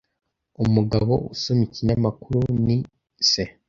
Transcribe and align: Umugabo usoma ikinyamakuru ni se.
Umugabo 0.63 1.13
usoma 1.33 1.61
ikinyamakuru 1.67 2.39
ni 2.65 2.77
se. 3.29 3.43